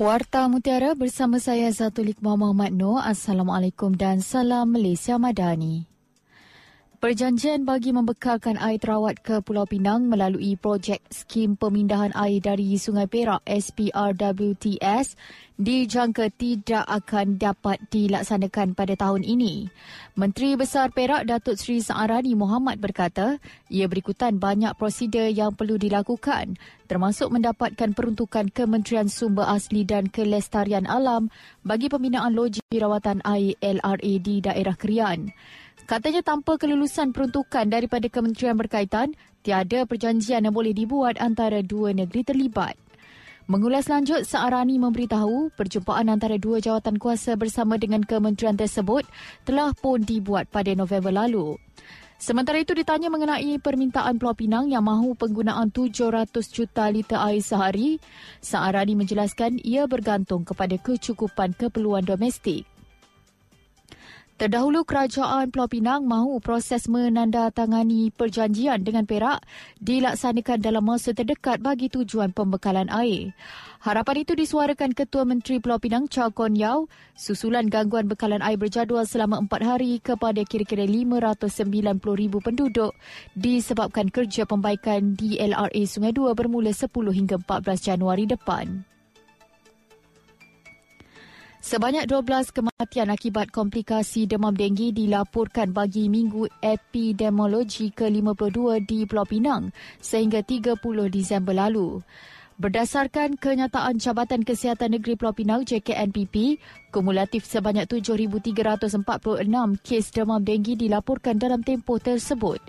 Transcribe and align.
Warta 0.00 0.48
Mutiara 0.48 0.96
bersama 0.96 1.36
saya 1.36 1.68
Zatulik 1.68 2.24
Muhammad 2.24 2.72
Noor. 2.72 3.04
Assalamualaikum 3.04 3.92
dan 3.92 4.24
salam 4.24 4.72
Malaysia 4.72 5.20
Madani. 5.20 5.84
Perjanjian 7.04 7.68
bagi 7.68 7.92
membekalkan 7.92 8.56
air 8.56 8.80
terawat 8.80 9.20
ke 9.20 9.44
Pulau 9.44 9.68
Pinang 9.68 10.08
melalui 10.08 10.56
projek 10.56 11.04
skim 11.12 11.52
pemindahan 11.52 12.16
air 12.16 12.40
dari 12.40 12.80
Sungai 12.80 13.12
Perak 13.12 13.44
SPRWTS 13.44 15.20
dijangka 15.60 16.32
tidak 16.32 16.88
akan 16.88 17.36
dapat 17.36 17.84
dilaksanakan 17.92 18.72
pada 18.72 18.96
tahun 18.96 19.20
ini. 19.20 19.68
Menteri 20.16 20.56
Besar 20.56 20.96
Perak 20.96 21.28
Datuk 21.28 21.60
Seri 21.60 21.84
Saarani 21.84 22.32
Muhammad 22.32 22.80
berkata, 22.80 23.36
ia 23.68 23.84
berikutan 23.84 24.40
banyak 24.40 24.72
prosedur 24.80 25.28
yang 25.28 25.52
perlu 25.52 25.76
dilakukan 25.76 26.56
termasuk 26.90 27.30
mendapatkan 27.30 27.94
peruntukan 27.94 28.50
Kementerian 28.50 29.06
Sumber 29.06 29.46
Asli 29.46 29.86
dan 29.86 30.10
Kelestarian 30.10 30.90
Alam 30.90 31.30
bagi 31.62 31.86
pembinaan 31.86 32.34
loji 32.34 32.58
rawatan 32.66 33.22
air 33.22 33.54
LRA 33.62 34.12
di 34.18 34.42
daerah 34.42 34.74
Krian. 34.74 35.30
Katanya 35.86 36.26
tanpa 36.26 36.58
kelulusan 36.58 37.14
peruntukan 37.14 37.70
daripada 37.70 38.10
kementerian 38.10 38.58
berkaitan, 38.58 39.14
tiada 39.46 39.86
perjanjian 39.86 40.42
yang 40.42 40.54
boleh 40.54 40.74
dibuat 40.74 41.22
antara 41.22 41.62
dua 41.62 41.94
negeri 41.94 42.26
terlibat. 42.26 42.74
Mengulas 43.46 43.86
lanjut, 43.90 44.26
Saarani 44.26 44.78
memberitahu 44.78 45.54
perjumpaan 45.54 46.10
antara 46.10 46.38
dua 46.38 46.58
jawatan 46.58 46.98
kuasa 46.98 47.34
bersama 47.34 47.78
dengan 47.78 48.02
kementerian 48.02 48.54
tersebut 48.58 49.06
telah 49.46 49.74
pun 49.78 50.02
dibuat 50.02 50.50
pada 50.50 50.74
November 50.74 51.10
lalu. 51.10 51.54
Sementara 52.20 52.60
itu 52.60 52.76
ditanya 52.76 53.08
mengenai 53.08 53.56
permintaan 53.56 54.20
Pulau 54.20 54.36
Pinang 54.36 54.68
yang 54.68 54.84
mahu 54.84 55.16
penggunaan 55.16 55.72
700 55.72 56.28
juta 56.52 56.84
liter 56.92 57.16
air 57.16 57.40
sehari, 57.40 57.96
Saarani 58.44 58.92
menjelaskan 58.92 59.56
ia 59.64 59.88
bergantung 59.88 60.44
kepada 60.44 60.76
kecukupan 60.76 61.56
keperluan 61.56 62.04
domestik. 62.04 62.68
Terdahulu 64.40 64.88
kerajaan 64.88 65.52
Pulau 65.52 65.68
Pinang 65.68 66.08
mahu 66.08 66.40
proses 66.40 66.88
menandatangani 66.88 68.08
perjanjian 68.08 68.80
dengan 68.80 69.04
Perak 69.04 69.44
dilaksanakan 69.84 70.64
dalam 70.64 70.80
masa 70.80 71.12
terdekat 71.12 71.60
bagi 71.60 71.92
tujuan 71.92 72.32
pembekalan 72.32 72.88
air. 72.88 73.36
Harapan 73.84 74.24
itu 74.24 74.32
disuarakan 74.32 74.96
Ketua 74.96 75.28
Menteri 75.28 75.60
Pulau 75.60 75.76
Pinang 75.76 76.08
Chow 76.08 76.32
Kon 76.32 76.56
Yau 76.56 76.88
susulan 77.12 77.68
gangguan 77.68 78.08
bekalan 78.08 78.40
air 78.40 78.56
berjadual 78.56 79.04
selama 79.04 79.44
empat 79.44 79.60
hari 79.60 80.00
kepada 80.00 80.40
kira-kira 80.48 80.88
590,000 80.88 82.00
penduduk 82.40 82.96
disebabkan 83.36 84.08
kerja 84.08 84.48
pembaikan 84.48 85.20
di 85.20 85.36
LRA 85.36 85.84
Sungai 85.84 86.16
Dua 86.16 86.32
bermula 86.32 86.72
10 86.72 86.88
hingga 87.12 87.36
14 87.44 87.92
Januari 87.92 88.24
depan. 88.24 88.88
Sebanyak 91.60 92.08
12 92.08 92.56
kematian 92.56 93.12
akibat 93.12 93.52
komplikasi 93.52 94.24
demam 94.24 94.56
denggi 94.56 94.96
dilaporkan 94.96 95.76
bagi 95.76 96.08
Minggu 96.08 96.48
Epidemiologi 96.64 97.92
ke-52 97.92 98.88
di 98.88 99.04
Pulau 99.04 99.28
Pinang 99.28 99.68
sehingga 100.00 100.40
30 100.40 100.80
Disember 101.12 101.52
lalu. 101.52 102.00
Berdasarkan 102.60 103.40
kenyataan 103.40 103.96
Jabatan 103.96 104.44
Kesihatan 104.44 104.92
Negeri 104.92 105.16
Pulau 105.16 105.32
Pinang 105.32 105.64
JKNPP, 105.64 106.60
kumulatif 106.92 107.48
sebanyak 107.48 107.88
7,346 107.88 109.00
kes 109.80 110.12
demam 110.12 110.44
denggi 110.44 110.76
dilaporkan 110.76 111.40
dalam 111.40 111.64
tempoh 111.64 111.96
tersebut. 111.96 112.60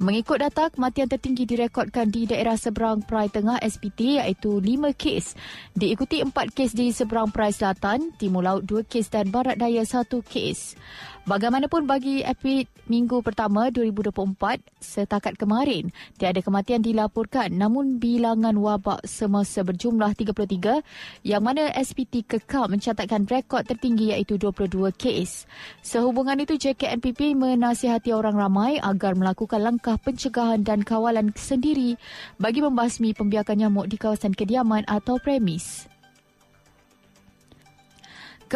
Mengikut 0.00 0.40
data, 0.40 0.72
kematian 0.72 1.12
tertinggi 1.12 1.44
direkodkan 1.44 2.08
di 2.08 2.24
daerah 2.24 2.56
seberang 2.56 3.04
Perai 3.04 3.28
Tengah 3.28 3.60
SPT 3.60 4.24
iaitu 4.24 4.56
5 4.56 4.96
kes. 4.96 5.36
Diikuti 5.76 6.24
4 6.24 6.32
kes 6.56 6.72
di 6.72 6.88
seberang 6.96 7.28
Perai 7.28 7.52
Selatan, 7.52 8.16
Timur 8.16 8.40
Laut 8.40 8.64
2 8.64 8.88
kes 8.88 9.12
dan 9.12 9.28
Barat 9.28 9.60
Daya 9.60 9.84
1 9.84 10.16
kes. 10.24 10.80
Bagaimanapun 11.26 11.90
bagi 11.90 12.22
epid 12.22 12.70
minggu 12.86 13.18
pertama 13.18 13.66
2024, 13.74 14.62
setakat 14.78 15.34
kemarin, 15.34 15.90
tiada 16.22 16.38
kematian 16.38 16.86
dilaporkan 16.86 17.50
namun 17.50 17.98
bilangan 17.98 18.54
wabak 18.54 19.02
semasa 19.02 19.66
berjumlah 19.66 20.14
33 20.14 20.86
yang 21.26 21.42
mana 21.42 21.74
SPT 21.82 22.22
kekal 22.30 22.70
mencatatkan 22.70 23.26
rekod 23.26 23.66
tertinggi 23.66 24.14
iaitu 24.14 24.38
22 24.38 24.94
kes. 24.94 25.50
Sehubungan 25.82 26.38
itu, 26.38 26.54
JKNPP 26.62 27.34
menasihati 27.34 28.14
orang 28.14 28.38
ramai 28.38 28.78
agar 28.78 29.18
melakukan 29.18 29.66
langkah 29.66 29.98
pencegahan 29.98 30.62
dan 30.62 30.86
kawalan 30.86 31.34
sendiri 31.34 31.98
bagi 32.38 32.62
membasmi 32.62 33.18
pembiakan 33.18 33.66
nyamuk 33.66 33.90
di 33.90 33.98
kawasan 33.98 34.30
kediaman 34.30 34.86
atau 34.86 35.18
premis. 35.18 35.90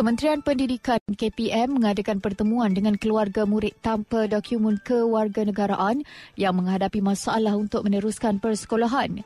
Kementerian 0.01 0.41
Pendidikan 0.41 0.97
KPM 1.13 1.77
mengadakan 1.77 2.25
pertemuan 2.25 2.73
dengan 2.73 2.97
keluarga 2.97 3.45
murid 3.45 3.77
tanpa 3.85 4.25
dokumen 4.25 4.81
kewarganegaraan 4.81 6.09
yang 6.41 6.57
menghadapi 6.57 7.05
masalah 7.05 7.53
untuk 7.53 7.85
meneruskan 7.85 8.41
persekolahan. 8.41 9.21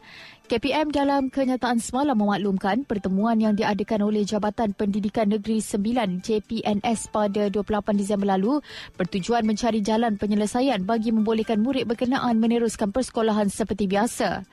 KPM 0.44 0.92
dalam 0.92 1.32
kenyataan 1.32 1.80
semalam 1.80 2.20
memaklumkan 2.20 2.84
pertemuan 2.84 3.40
yang 3.40 3.56
diadakan 3.56 4.04
oleh 4.04 4.28
Jabatan 4.28 4.76
Pendidikan 4.76 5.32
Negeri 5.32 5.64
9 5.64 6.20
JPNS 6.20 7.08
pada 7.08 7.48
28 7.48 7.64
Disember 7.96 8.28
lalu 8.36 8.60
bertujuan 9.00 9.40
mencari 9.48 9.80
jalan 9.80 10.20
penyelesaian 10.20 10.84
bagi 10.84 11.16
membolehkan 11.16 11.64
murid 11.64 11.88
berkenaan 11.88 12.36
meneruskan 12.36 12.92
persekolahan 12.92 13.48
seperti 13.48 13.88
biasa. 13.88 14.44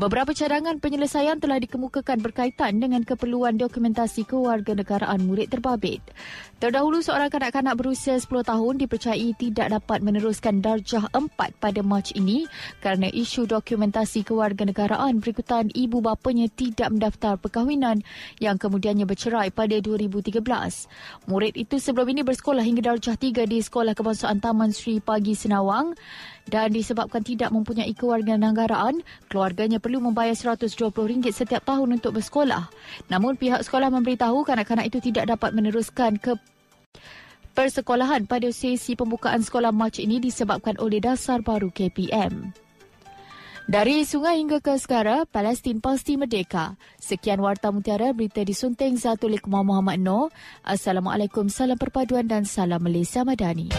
Beberapa 0.00 0.32
cadangan 0.32 0.80
penyelesaian 0.80 1.36
telah 1.36 1.60
dikemukakan 1.60 2.24
berkaitan 2.24 2.80
dengan 2.80 3.04
keperluan 3.04 3.60
dokumentasi 3.60 4.24
kewarganegaraan 4.24 5.28
murid 5.28 5.52
terbabit. 5.52 6.00
Terdahulu 6.56 7.04
seorang 7.04 7.28
kanak-kanak 7.28 7.76
berusia 7.76 8.16
10 8.16 8.32
tahun 8.48 8.80
dipercayai 8.80 9.36
tidak 9.36 9.76
dapat 9.76 10.00
meneruskan 10.00 10.64
darjah 10.64 11.04
4 11.12 11.36
pada 11.36 11.84
Mac 11.84 12.16
ini 12.16 12.48
kerana 12.80 13.12
isu 13.12 13.44
dokumentasi 13.44 14.24
kewarganegaraan 14.24 15.20
berikutan 15.34 15.66
ibu 15.74 15.98
bapanya 15.98 16.46
tidak 16.46 16.94
mendaftar 16.94 17.34
perkahwinan 17.34 18.06
yang 18.38 18.54
kemudiannya 18.54 19.02
bercerai 19.02 19.50
pada 19.50 19.74
2013. 19.82 20.38
Murid 21.26 21.58
itu 21.58 21.82
sebelum 21.82 22.14
ini 22.14 22.22
bersekolah 22.22 22.62
hingga 22.62 22.94
darjah 22.94 23.18
3 23.18 23.50
di 23.50 23.58
Sekolah 23.58 23.98
Kebangsaan 23.98 24.38
Taman 24.38 24.70
Sri 24.70 25.02
Pagi 25.02 25.34
Senawang 25.34 25.98
dan 26.46 26.70
disebabkan 26.70 27.26
tidak 27.26 27.50
mempunyai 27.50 27.90
kewarganegaraan, 27.98 29.02
keluarganya 29.26 29.82
perlu 29.82 29.98
membayar 29.98 30.38
RM120 30.38 31.26
setiap 31.34 31.66
tahun 31.66 31.98
untuk 31.98 32.14
bersekolah. 32.14 32.70
Namun 33.10 33.34
pihak 33.34 33.66
sekolah 33.66 33.90
memberitahu 33.90 34.46
kanak-kanak 34.46 34.86
itu 34.86 35.02
tidak 35.02 35.34
dapat 35.34 35.50
meneruskan 35.50 36.14
ke 36.14 36.38
persekolahan 37.58 38.30
pada 38.30 38.54
sesi 38.54 38.94
pembukaan 38.94 39.42
sekolah 39.42 39.74
Mac 39.74 39.98
ini 39.98 40.22
disebabkan 40.22 40.78
oleh 40.78 41.02
dasar 41.02 41.42
baru 41.42 41.74
KPM. 41.74 42.63
Dari 43.64 44.04
sungai 44.04 44.44
hingga 44.44 44.60
ke 44.60 44.76
segara, 44.76 45.24
Palestin 45.24 45.80
pasti 45.80 46.20
merdeka. 46.20 46.76
Sekian 47.00 47.40
Warta 47.40 47.72
Mutiara, 47.72 48.12
berita 48.12 48.44
disunting 48.44 49.00
Zatulik 49.00 49.48
Muhammad 49.48 50.04
Noor. 50.04 50.28
Assalamualaikum, 50.60 51.48
salam 51.48 51.80
perpaduan 51.80 52.28
dan 52.28 52.44
salam 52.44 52.84
Malaysia 52.84 53.24
Madani. 53.24 53.72